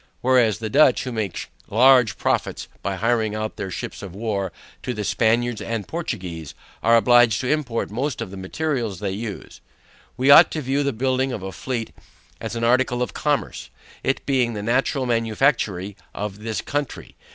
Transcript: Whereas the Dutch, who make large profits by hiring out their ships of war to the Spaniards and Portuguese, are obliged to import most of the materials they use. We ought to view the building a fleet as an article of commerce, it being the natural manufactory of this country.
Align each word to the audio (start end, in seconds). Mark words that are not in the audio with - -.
Whereas 0.21 0.57
the 0.57 0.67
Dutch, 0.71 1.03
who 1.03 1.11
make 1.11 1.47
large 1.69 2.17
profits 2.17 2.67
by 2.81 2.95
hiring 2.95 3.35
out 3.35 3.55
their 3.57 3.69
ships 3.69 4.01
of 4.01 4.15
war 4.15 4.51
to 4.81 4.95
the 4.95 5.03
Spaniards 5.03 5.61
and 5.61 5.87
Portuguese, 5.87 6.55
are 6.81 6.95
obliged 6.97 7.39
to 7.41 7.51
import 7.51 7.91
most 7.91 8.19
of 8.19 8.31
the 8.31 8.35
materials 8.35 8.97
they 8.99 9.11
use. 9.11 9.61
We 10.17 10.31
ought 10.31 10.49
to 10.53 10.61
view 10.63 10.81
the 10.81 10.91
building 10.91 11.31
a 11.31 11.51
fleet 11.51 11.93
as 12.39 12.55
an 12.55 12.63
article 12.63 13.03
of 13.03 13.13
commerce, 13.13 13.69
it 14.01 14.25
being 14.25 14.53
the 14.53 14.63
natural 14.63 15.05
manufactory 15.05 15.95
of 16.15 16.39
this 16.39 16.61
country. 16.61 17.15